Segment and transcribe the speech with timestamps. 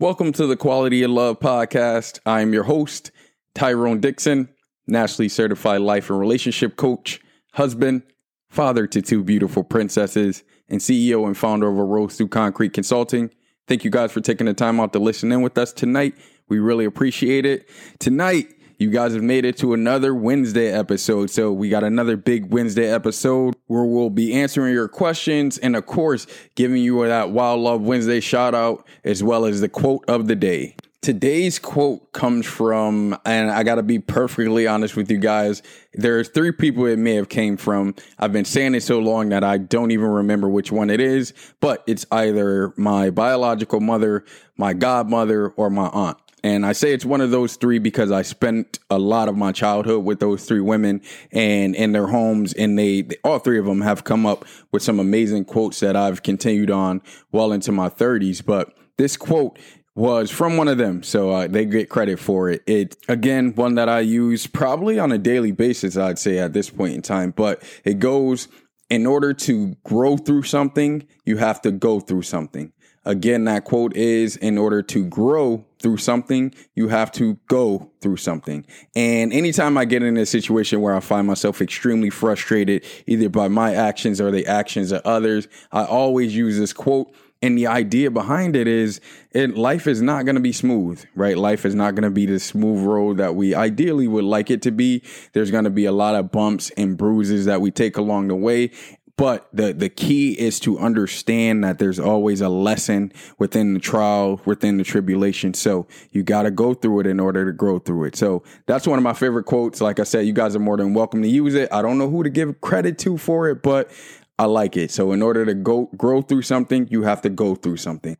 [0.00, 2.20] Welcome to the Quality of Love podcast.
[2.24, 3.10] I am your host,
[3.54, 4.48] Tyrone Dixon,
[4.86, 7.20] nationally certified life and relationship coach,
[7.54, 8.04] husband,
[8.48, 13.32] father to two beautiful princesses, and CEO and founder of a Rose Through Concrete Consulting.
[13.66, 16.14] Thank you guys for taking the time out to listen in with us tonight.
[16.48, 17.68] We really appreciate it.
[17.98, 21.30] Tonight, you guys have made it to another Wednesday episode.
[21.30, 25.84] So we got another big Wednesday episode where we'll be answering your questions and of
[25.86, 30.28] course giving you that Wild Love Wednesday shout out as well as the quote of
[30.28, 30.76] the day.
[31.00, 35.62] Today's quote comes from, and I got to be perfectly honest with you guys.
[35.94, 37.94] There's three people it may have came from.
[38.18, 41.34] I've been saying it so long that I don't even remember which one it is,
[41.60, 44.24] but it's either my biological mother,
[44.56, 46.18] my godmother, or my aunt.
[46.44, 49.52] And I say it's one of those three because I spent a lot of my
[49.52, 52.52] childhood with those three women and in their homes.
[52.52, 56.22] And they, all three of them have come up with some amazing quotes that I've
[56.22, 58.44] continued on well into my 30s.
[58.44, 59.58] But this quote
[59.94, 61.02] was from one of them.
[61.02, 62.62] So uh, they get credit for it.
[62.66, 66.70] It, again, one that I use probably on a daily basis, I'd say at this
[66.70, 67.32] point in time.
[67.32, 68.46] But it goes,
[68.88, 72.72] in order to grow through something, you have to go through something.
[73.04, 78.16] Again, that quote is in order to grow through something, you have to go through
[78.16, 78.66] something.
[78.96, 83.48] And anytime I get in a situation where I find myself extremely frustrated, either by
[83.48, 87.14] my actions or the actions of others, I always use this quote.
[87.40, 89.00] And the idea behind it is
[89.30, 91.38] it, life is not going to be smooth, right?
[91.38, 94.60] Life is not going to be the smooth road that we ideally would like it
[94.62, 95.04] to be.
[95.34, 98.34] There's going to be a lot of bumps and bruises that we take along the
[98.34, 98.72] way.
[99.18, 104.40] But the, the key is to understand that there's always a lesson within the trial,
[104.44, 105.54] within the tribulation.
[105.54, 108.16] So you got to go through it in order to grow through it.
[108.16, 109.80] So that's one of my favorite quotes.
[109.80, 111.68] Like I said, you guys are more than welcome to use it.
[111.72, 113.90] I don't know who to give credit to for it, but
[114.38, 114.92] I like it.
[114.92, 118.16] So in order to go grow through something, you have to go through something.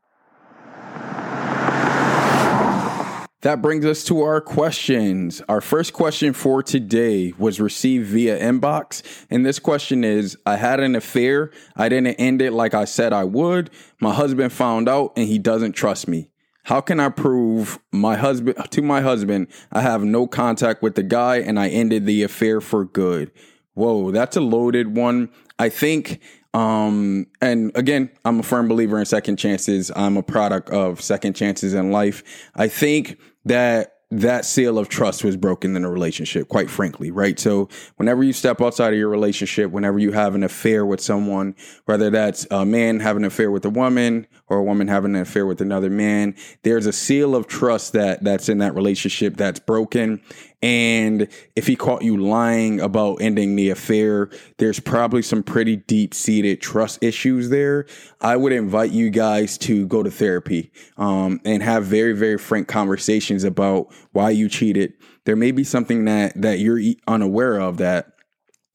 [3.43, 5.41] That brings us to our questions.
[5.49, 9.27] Our first question for today was received via inbox.
[9.31, 11.53] And this question is I had an affair.
[11.77, 13.71] I didn't end it like I said I would.
[14.01, 16.31] My husband found out and he doesn't trust me.
[16.65, 21.05] How can I prove my husband to my husband I have no contact with the
[21.05, 23.31] guy and I ended the affair for good?
[23.75, 25.31] Whoa, that's a loaded one.
[25.61, 26.21] I think
[26.55, 29.91] um, and again, I'm a firm believer in second chances.
[29.95, 32.51] I'm a product of second chances in life.
[32.55, 37.39] I think that that seal of trust was broken in a relationship, quite frankly, right?
[37.39, 41.55] So whenever you step outside of your relationship, whenever you have an affair with someone,
[41.85, 45.23] whether that's a man having an affair with a woman or a woman having an
[45.23, 49.61] affair with another man, there's a seal of trust that that's in that relationship that's
[49.61, 50.21] broken.
[50.61, 56.15] And if he caught you lying about ending the affair, there's probably some pretty deep
[56.15, 57.87] seated trust issues there.
[58.21, 62.67] I would invite you guys to go to therapy um, and have very, very frank
[62.67, 64.95] conversations about why you cheated.
[65.25, 68.18] There may be something that that you're unaware of that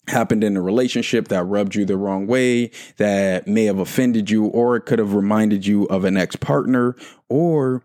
[0.07, 4.45] happened in a relationship that rubbed you the wrong way, that may have offended you,
[4.45, 6.95] or it could have reminded you of an ex partner,
[7.29, 7.83] or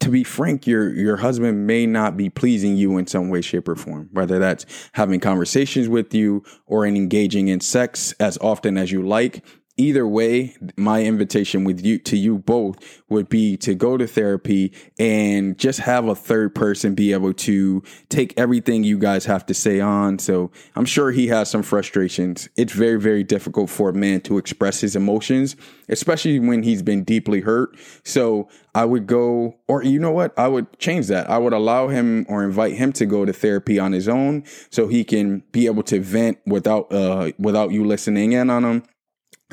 [0.00, 3.68] to be frank, your your husband may not be pleasing you in some way, shape,
[3.68, 4.08] or form.
[4.12, 9.02] Whether that's having conversations with you or in engaging in sex as often as you
[9.02, 9.44] like,
[9.80, 14.72] either way, my invitation with you to you both would be to go to therapy
[14.98, 19.54] and just have a third person be able to take everything you guys have to
[19.54, 20.18] say on.
[20.18, 22.48] So I'm sure he has some frustrations.
[22.56, 25.56] It's very, very difficult for a man to express his emotions,
[25.88, 27.76] especially when he's been deeply hurt.
[28.04, 30.38] So I would go, or you know what?
[30.38, 31.28] I would change that.
[31.30, 34.88] I would allow him or invite him to go to therapy on his own so
[34.88, 38.82] he can be able to vent without, uh, without you listening in on him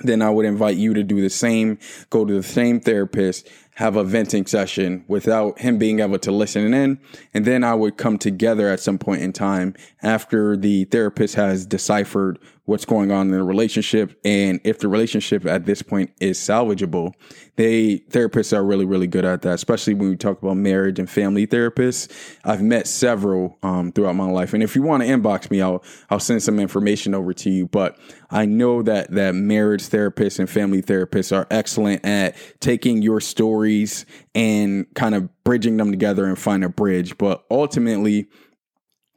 [0.03, 1.79] then I would invite you to do the same,
[2.09, 3.47] go to the same therapist,
[3.77, 6.99] have a venting session without him being able to listen in.
[7.31, 11.63] And then I would come together at some point in time after the therapist has
[11.63, 14.19] deciphered what's going on in the relationship.
[14.25, 17.13] And if the relationship at this point is salvageable,
[17.55, 21.09] they therapists are really, really good at that, especially when we talk about marriage and
[21.09, 22.11] family therapists.
[22.43, 24.53] I've met several um, throughout my life.
[24.53, 27.67] And if you want to inbox me, I'll, I'll send some information over to you.
[27.67, 27.97] But
[28.29, 33.66] I know that, that marriage therapists and family therapists are excellent at taking your story
[33.67, 37.17] boundaries and kind of bridging them together and find a bridge.
[37.17, 38.27] But ultimately,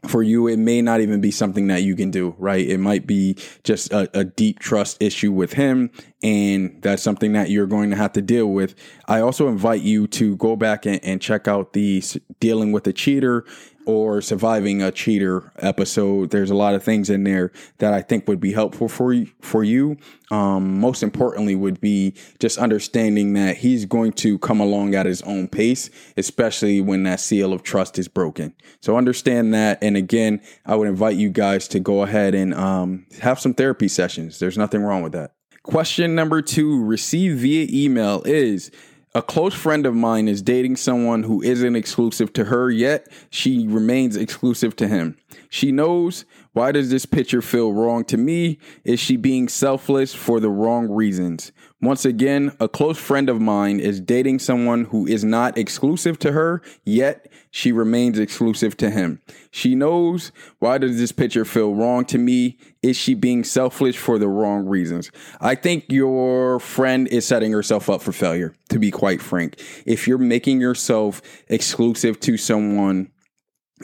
[0.06, 2.67] for you, it may not even be something that you can do, right?
[2.67, 5.91] It might be just a, a, deep trust issue with him,
[6.23, 8.75] and that's something that you're going to have to deal with.
[9.08, 12.02] I also invite you to go back and, and check out the
[12.41, 13.44] dealing with a cheater
[13.87, 16.31] or surviving a cheater episode.
[16.31, 19.29] There's a lot of things in there that I think would be helpful for you,
[19.41, 19.97] for you.
[20.31, 25.23] Um, most importantly would be just understanding that he's going to come along at his
[25.23, 28.55] own pace, especially when that seal of trust is broken.
[28.81, 29.83] So understand that.
[29.83, 33.88] And again, I would invite you guys to go ahead and um, have some therapy
[33.88, 34.38] sessions.
[34.38, 35.33] There's nothing wrong with that.
[35.62, 38.71] Question number two, received via email is
[39.12, 43.67] a close friend of mine is dating someone who isn't exclusive to her yet she
[43.67, 45.17] remains exclusive to him.
[45.49, 48.59] She knows why does this picture feel wrong to me?
[48.85, 51.51] Is she being selfless for the wrong reasons?
[51.82, 56.32] Once again, a close friend of mine is dating someone who is not exclusive to
[56.32, 59.19] her, yet she remains exclusive to him.
[59.50, 62.59] She knows why does this picture feel wrong to me?
[62.82, 65.11] Is she being selfish for the wrong reasons?
[65.41, 69.59] I think your friend is setting herself up for failure, to be quite frank.
[69.87, 73.11] If you're making yourself exclusive to someone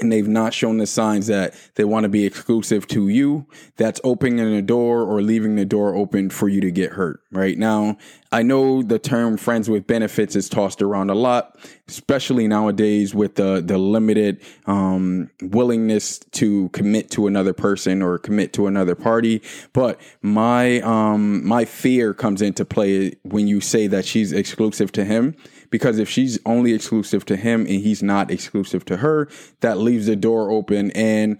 [0.00, 3.46] and they've not shown the signs that they want to be exclusive to you,
[3.76, 7.20] that's opening the door or leaving the door open for you to get hurt.
[7.32, 7.96] Right now,
[8.30, 11.58] I know the term friends with benefits is tossed around a lot,
[11.88, 18.52] especially nowadays with the, the limited um, willingness to commit to another person or commit
[18.54, 19.42] to another party.
[19.72, 25.04] But my um, my fear comes into play when you say that she's exclusive to
[25.04, 25.36] him
[25.70, 29.28] because if she's only exclusive to him and he's not exclusive to her,
[29.60, 30.90] that leaves the door open.
[30.92, 31.38] And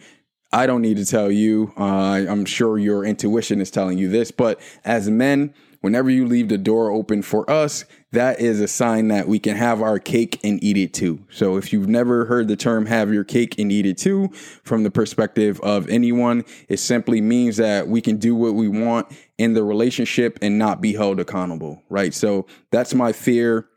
[0.53, 1.83] I don't need to tell you, uh,
[2.29, 6.59] I'm sure your intuition is telling you this, but as men, whenever you leave the
[6.59, 10.63] door open for us, that is a sign that we can have our cake and
[10.63, 11.25] eat it too.
[11.31, 14.29] So if you've never heard the term have your cake and eat it too
[14.65, 19.09] from the perspective of anyone, it simply means that we can do what we want
[19.39, 22.15] in the relationship and not be held accountable, right?
[22.15, 23.69] So that's my fear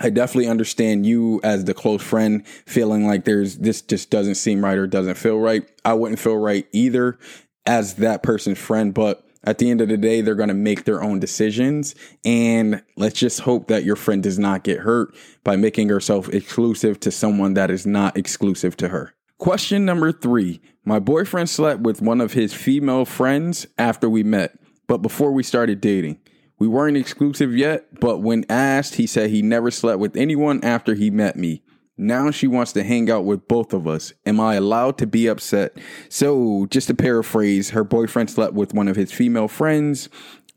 [0.00, 4.64] I definitely understand you as the close friend feeling like there's this just doesn't seem
[4.64, 5.68] right or doesn't feel right.
[5.84, 7.18] I wouldn't feel right either
[7.64, 10.84] as that person's friend, but at the end of the day, they're going to make
[10.84, 11.94] their own decisions.
[12.24, 15.14] And let's just hope that your friend does not get hurt
[15.44, 19.14] by making herself exclusive to someone that is not exclusive to her.
[19.38, 24.58] Question number three My boyfriend slept with one of his female friends after we met,
[24.86, 26.18] but before we started dating.
[26.58, 30.94] We weren't exclusive yet, but when asked, he said he never slept with anyone after
[30.94, 31.62] he met me.
[31.96, 34.12] Now she wants to hang out with both of us.
[34.26, 35.78] Am I allowed to be upset?
[36.08, 40.08] So, just to paraphrase, her boyfriend slept with one of his female friends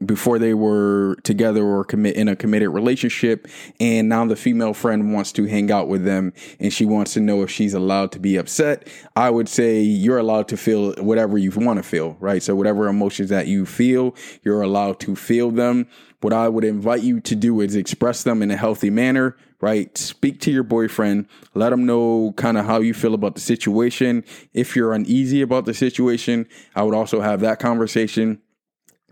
[0.06, 3.48] before they were together or commit in a committed relationship
[3.80, 7.20] and now the female friend wants to hang out with them and she wants to
[7.20, 8.88] know if she's allowed to be upset.
[9.16, 12.44] I would say you're allowed to feel whatever you want to feel right?
[12.44, 15.88] So whatever emotions that you feel you're allowed to feel them.
[16.22, 19.98] What i would invite you to do is express them in a healthy manner right?
[19.98, 21.26] Speak to your boyfriend.
[21.56, 24.24] Let him know kind of how you feel about the situation.
[24.54, 28.40] If you're uneasy about the situation i would also have that conversation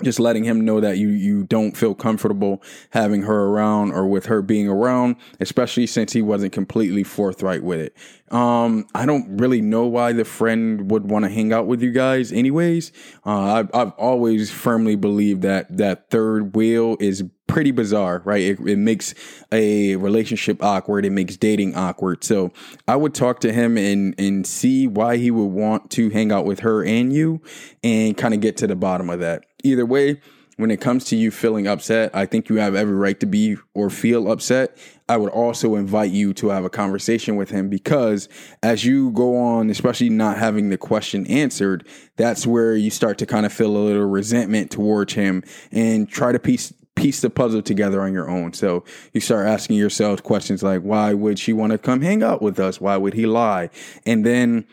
[0.03, 4.25] just letting him know that you you don't feel comfortable having her around or with
[4.25, 7.96] her being around, especially since he wasn't completely forthright with it.
[8.29, 11.91] Um, I don't really know why the friend would want to hang out with you
[11.91, 12.91] guys, anyways.
[13.25, 18.41] Uh, I've, I've always firmly believed that that third wheel is pretty bizarre, right?
[18.41, 19.13] It, it, makes
[19.51, 21.05] a relationship awkward.
[21.05, 22.24] It makes dating awkward.
[22.24, 22.51] So
[22.88, 26.46] I would talk to him and and see why he would want to hang out
[26.46, 27.41] with her and you,
[27.84, 29.46] and kind of get to the bottom of that.
[29.65, 30.22] Either way,
[30.57, 33.57] when it comes to you feeling upset, I think you have every right to be
[33.74, 34.77] or feel upset.
[35.10, 38.29] I would also invite you to have a conversation with him because
[38.63, 43.25] as you go on, especially not having the question answered, that's where you start to
[43.25, 47.62] kind of feel a little resentment towards him and try to piece piece the puzzle
[47.62, 48.53] together on your own.
[48.53, 52.41] So you start asking yourself questions like, why would she want to come hang out
[52.41, 52.79] with us?
[52.79, 53.69] Why would he lie?
[54.05, 54.65] And then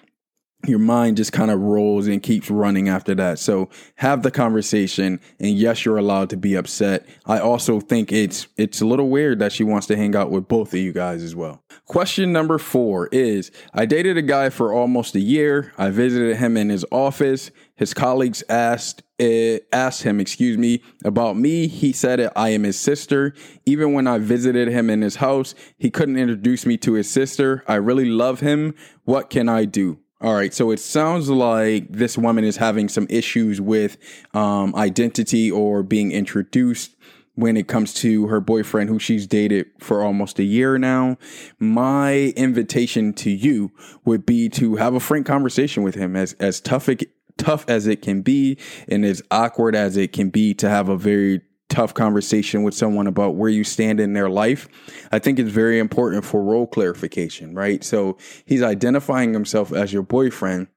[0.66, 3.38] your mind just kind of rolls and keeps running after that.
[3.38, 7.06] So have the conversation and yes, you're allowed to be upset.
[7.26, 10.48] I also think it's it's a little weird that she wants to hang out with
[10.48, 11.62] both of you guys as well.
[11.86, 15.72] Question number 4 is I dated a guy for almost a year.
[15.76, 17.50] I visited him in his office.
[17.74, 21.68] His colleagues asked uh, asked him, excuse me, about me.
[21.68, 23.34] He said I am his sister.
[23.66, 27.64] Even when I visited him in his house, he couldn't introduce me to his sister.
[27.66, 28.74] I really love him.
[29.04, 30.01] What can I do?
[30.22, 33.96] All right, so it sounds like this woman is having some issues with
[34.34, 36.94] um, identity or being introduced
[37.34, 41.18] when it comes to her boyfriend who she's dated for almost a year now.
[41.58, 43.72] My invitation to you
[44.04, 47.02] would be to have a frank conversation with him as as tough it,
[47.36, 50.96] tough as it can be and as awkward as it can be to have a
[50.96, 51.40] very
[51.72, 54.68] tough conversation with someone about where you stand in their life,
[55.10, 57.82] I think it's very important for role clarification, right?
[57.82, 60.68] So he's identifying himself as your boyfriend.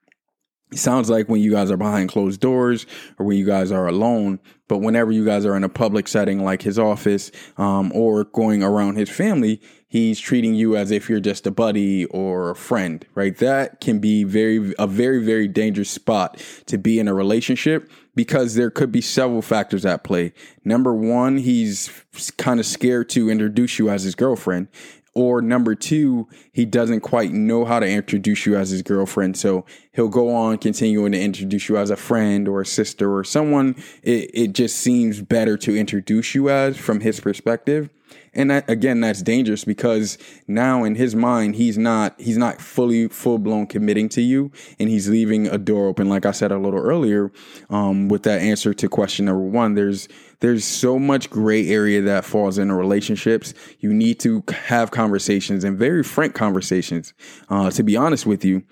[0.72, 2.88] It sounds like when you guys are behind closed doors
[3.20, 6.44] or when you guys are alone, but whenever you guys are in a public setting
[6.44, 11.20] like his office um, or going around his family, he's treating you as if you're
[11.20, 13.38] just a buddy or a friend, right?
[13.38, 18.56] That can be very a very very dangerous spot to be in a relationship because
[18.56, 20.34] there could be several factors at play.
[20.64, 21.90] Number 1, he's
[22.38, 24.70] kind of scared to introduce you as his girlfriend.
[25.18, 29.38] Or number two, he doesn't quite know how to introduce you as his girlfriend.
[29.38, 33.24] So he'll go on continuing to introduce you as a friend or a sister or
[33.24, 37.90] someone it, it just seems better to introduce you as from his perspective
[38.34, 40.18] and that, again that's dangerous because
[40.48, 44.90] now in his mind he's not he's not fully full blown committing to you and
[44.90, 46.10] he's leaving a door open.
[46.10, 47.32] Like i said a little earlier
[47.70, 50.08] um, with that answer to question number one there's
[50.40, 53.54] there's so much gray area that falls into relationships.
[53.80, 57.14] You need to have conversations and very frank conversations.
[57.50, 58.64] Uh, to be honest with you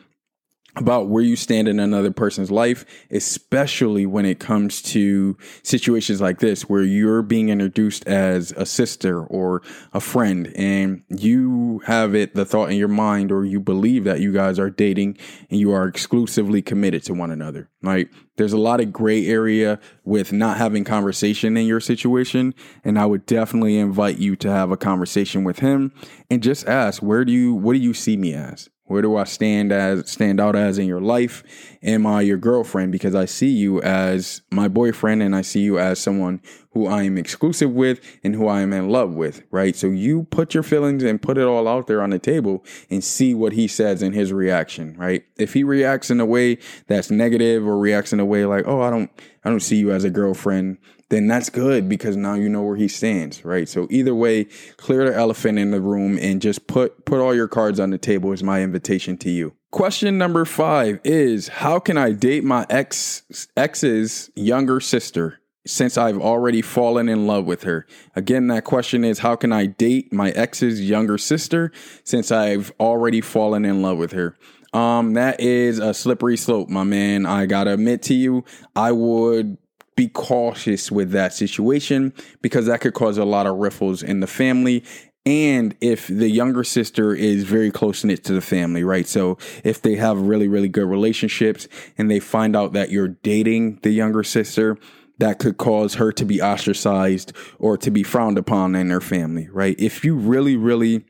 [0.76, 6.40] about where you stand in another person's life, especially when it comes to situations like
[6.40, 9.62] this, where you're being introduced as a sister or
[9.94, 14.20] a friend, and you have it, the thought in your mind, or you believe that
[14.20, 15.18] you guys are dating
[15.50, 17.70] and you are exclusively committed to one another.
[17.84, 18.08] Right?
[18.38, 22.56] There's a lot of gray area with not having conversation in your situation.
[22.84, 25.92] And I would definitely invite you to have a conversation with him
[26.32, 28.70] and just ask, where do you, what do you see me as?
[28.86, 31.44] Where do I stand as stand out as in your life?
[31.82, 32.92] Am I your girlfriend?
[32.92, 37.04] Because I see you as my boyfriend and I see you as someone who I
[37.04, 39.76] am exclusive with and who I am in love with, right?
[39.76, 43.02] So you put your feelings and put it all out there on the table and
[43.04, 45.24] see what he says in his reaction, right?
[45.38, 48.82] If he reacts in a way that's negative or reacts in a way like, "Oh,
[48.82, 49.10] I don't
[49.46, 50.78] I don't see you as a girlfriend,"
[51.14, 53.70] then that's good because now you know where he stands, right?
[53.70, 54.46] So either way,
[54.78, 58.00] clear the elephant in the room and just put put all your cards on the
[58.00, 59.54] table is my invitation to you.
[59.72, 65.40] Question number 5 is how can I date my ex ex's younger sister?
[65.66, 67.88] since I've already fallen in love with her.
[68.18, 71.72] Again, that question is how can I date my ex's younger sister
[72.04, 74.36] since I've already fallen in love with her?
[74.74, 77.26] Um, that is a slippery slope, my man.
[77.26, 78.44] I gotta admit to you,
[78.76, 79.58] I would
[79.96, 84.28] be cautious with that situation because that could cause a lot of riffles in the
[84.28, 84.84] family
[85.26, 89.08] and if the younger sister is very close knit to the family, right?
[89.08, 93.80] So if they have really, really good relationships and they find out that you're dating
[93.84, 94.78] the younger sister,
[95.20, 99.48] that could cause her to be ostracized or to be frowned upon in her family,
[99.50, 99.80] right?
[99.80, 101.06] If you really, really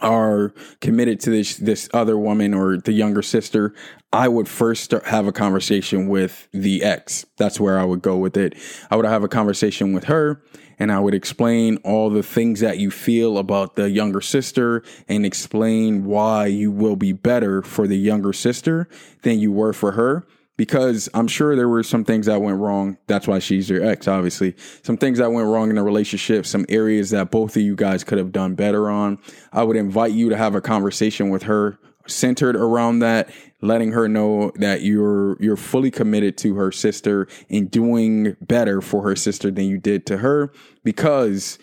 [0.00, 3.74] are committed to this this other woman or the younger sister,
[4.12, 7.26] I would first start, have a conversation with the ex.
[7.36, 8.54] That's where I would go with it.
[8.90, 10.42] I would have a conversation with her
[10.78, 15.26] and I would explain all the things that you feel about the younger sister and
[15.26, 18.88] explain why you will be better for the younger sister
[19.22, 20.26] than you were for her
[20.58, 22.98] because I'm sure there were some things that went wrong.
[23.06, 24.54] That's why she's your ex, obviously.
[24.82, 28.04] Some things that went wrong in the relationship, some areas that both of you guys
[28.04, 29.18] could have done better on.
[29.52, 33.30] I would invite you to have a conversation with her centered around that,
[33.62, 39.02] letting her know that you're you're fully committed to her sister and doing better for
[39.04, 41.58] her sister than you did to her because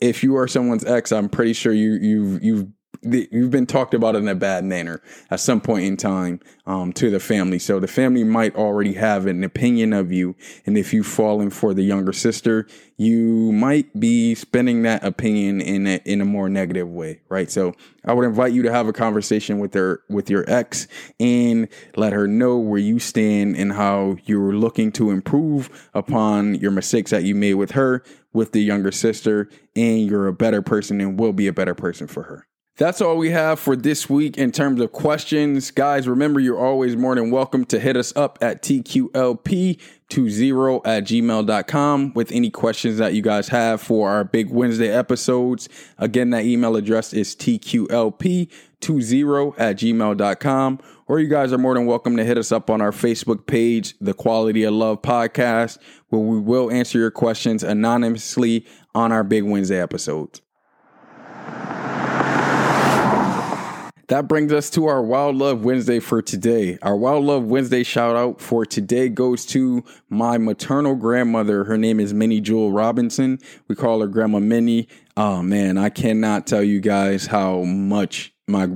[0.00, 2.66] if you are someone's ex, I'm pretty sure you you've you've
[3.04, 7.10] you've been talked about in a bad manner at some point in time um, to
[7.10, 7.58] the family.
[7.58, 10.34] So the family might already have an opinion of you,
[10.66, 15.86] and if you've fallen for the younger sister, you might be spending that opinion in
[15.86, 17.50] a, in a more negative way, right?
[17.50, 20.86] So I would invite you to have a conversation with her with your ex
[21.18, 26.70] and let her know where you stand and how you're looking to improve upon your
[26.70, 31.00] mistakes that you made with her with the younger sister and you're a better person
[31.00, 32.46] and will be a better person for her.
[32.76, 35.70] That's all we have for this week in terms of questions.
[35.70, 42.14] Guys, remember you're always more than welcome to hit us up at TQLP20 at gmail.com
[42.14, 45.68] with any questions that you guys have for our big Wednesday episodes.
[45.98, 50.80] Again, that email address is TQLP20 at gmail.com.
[51.06, 53.94] Or you guys are more than welcome to hit us up on our Facebook page,
[54.00, 55.78] The Quality of Love Podcast,
[56.08, 58.66] where we will answer your questions anonymously
[58.96, 60.40] on our big Wednesday episodes.
[64.08, 66.76] That brings us to our Wild Love Wednesday for today.
[66.82, 71.64] Our Wild Love Wednesday shout out for today goes to my maternal grandmother.
[71.64, 73.38] Her name is Minnie Jewel Robinson.
[73.66, 74.88] We call her Grandma Minnie.
[75.16, 78.68] Oh man, I cannot tell you guys how much my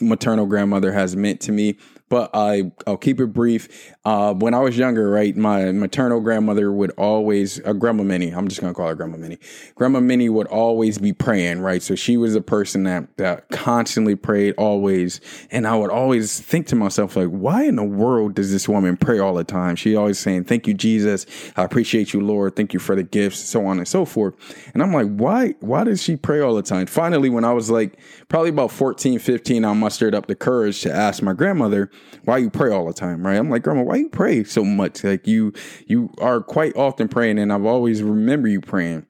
[0.00, 1.76] maternal grandmother has meant to me
[2.08, 3.94] but I I'll keep it brief.
[4.04, 8.48] Uh, when I was younger, right, my maternal grandmother would always, uh, Grandma Minnie, I'm
[8.48, 9.38] just gonna call her Grandma Minnie.
[9.74, 11.82] Grandma Minnie would always be praying, right?
[11.82, 16.66] So she was a person that that constantly prayed, always, and I would always think
[16.68, 19.76] to myself, like, why in the world does this woman pray all the time?
[19.76, 21.26] She always saying, "Thank you, Jesus.
[21.56, 22.56] I appreciate you, Lord.
[22.56, 24.34] Thank you for the gifts, so on and so forth."
[24.74, 25.54] And I'm like, why?
[25.60, 26.86] Why does she pray all the time?
[26.86, 27.98] Finally, when I was like
[28.28, 31.90] probably about 14, 15, I mustered up the courage to ask my grandmother
[32.24, 33.36] why you pray all the time, right?
[33.36, 35.02] I'm like, Grandma, why you pray so much?
[35.04, 35.52] Like you
[35.86, 39.06] you are quite often praying, and I've always remember you praying.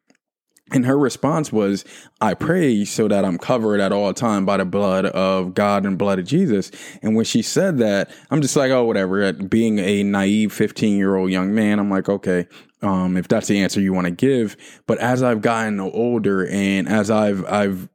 [0.71, 1.85] And her response was,
[2.21, 5.97] I pray so that I'm covered at all time by the blood of God and
[5.97, 6.71] blood of Jesus.
[7.03, 9.33] And when she said that, I'm just like, oh, whatever.
[9.33, 12.47] Being a naive 15 year old young man, I'm like, okay,
[12.83, 14.57] um, if that's the answer you want to give.
[14.87, 17.89] But as I've gotten older and as I've, I've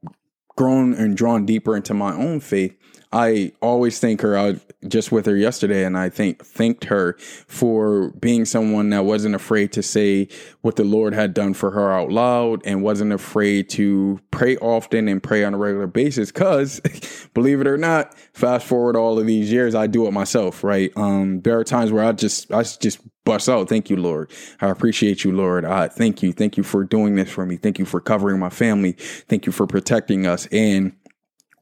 [0.56, 2.76] grown and drawn deeper into my own faith,
[3.12, 4.36] I always think her.
[4.36, 9.34] I just with her yesterday, and I think thanked her for being someone that wasn't
[9.34, 10.28] afraid to say
[10.60, 15.08] what the Lord had done for her out loud, and wasn't afraid to pray often
[15.08, 16.30] and pray on a regular basis.
[16.30, 16.80] Cause,
[17.34, 20.64] believe it or not, fast forward all of these years, I do it myself.
[20.64, 20.92] Right?
[20.96, 23.68] Um, there are times where I just, I just bust out.
[23.68, 24.30] Thank you, Lord.
[24.60, 25.64] I appreciate you, Lord.
[25.64, 26.32] I thank you.
[26.32, 27.56] Thank you for doing this for me.
[27.56, 28.92] Thank you for covering my family.
[28.92, 30.92] Thank you for protecting us and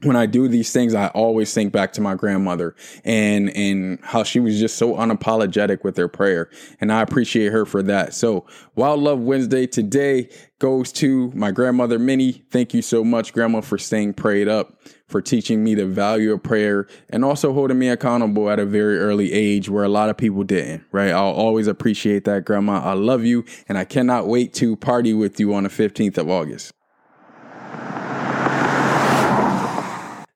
[0.02, 4.22] when I do these things, I always think back to my grandmother and and how
[4.24, 8.14] she was just so unapologetic with her prayer, and I appreciate her for that.
[8.14, 10.28] So, Wild Love Wednesday today
[10.58, 12.44] goes to my grandmother Minnie.
[12.50, 14.74] Thank you so much, Grandma, for staying prayed up,
[15.08, 18.98] for teaching me the value of prayer, and also holding me accountable at a very
[18.98, 20.84] early age where a lot of people didn't.
[20.92, 21.10] Right?
[21.10, 22.82] I'll always appreciate that, Grandma.
[22.82, 26.28] I love you, and I cannot wait to party with you on the fifteenth of
[26.28, 26.72] August.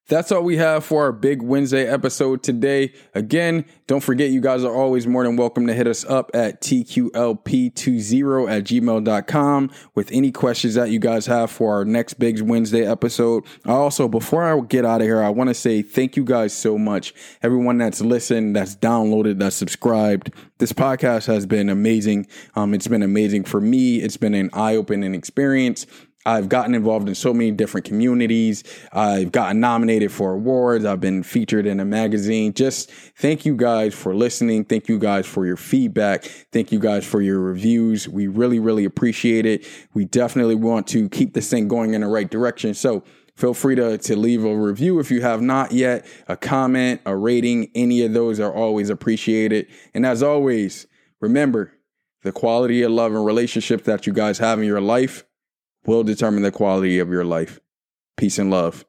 [0.09, 2.93] That's all we have for our big Wednesday episode today.
[3.17, 6.61] Again, don't forget you guys are always more than welcome to hit us up at
[6.61, 12.87] tqlp20 at gmail.com with any questions that you guys have for our next big Wednesday
[12.87, 13.43] episode.
[13.65, 16.79] Also, before I get out of here, I want to say thank you guys so
[16.79, 17.13] much.
[17.43, 20.31] Everyone that's listened, that's downloaded, that's subscribed.
[20.59, 22.29] This podcast has been amazing.
[22.55, 23.97] Um, it's been amazing for me.
[23.97, 25.85] It's been an eye opening experience.
[26.27, 28.65] I've gotten involved in so many different communities.
[28.93, 30.85] I've gotten nominated for awards.
[30.85, 32.53] I've been featured in a magazine.
[32.53, 34.65] Just thank you guys for listening.
[34.65, 36.25] Thank you guys for your feedback.
[36.53, 38.09] Thank you guys for your reviews.
[38.09, 39.65] We really, really appreciate it.
[39.95, 42.75] We definitely want to keep this thing going in the right direction.
[42.75, 43.05] So
[43.37, 47.17] feel free to, to leave a review if you have not yet, a comment, a
[47.17, 47.71] rating.
[47.77, 49.69] Any of those are always appreciated.
[49.95, 50.89] And as always,
[51.21, 51.73] remember
[52.23, 55.25] the quality of love and relationships that you guys have in your life
[55.87, 57.61] will determine the quality of your life.
[58.17, 58.85] Peace and love.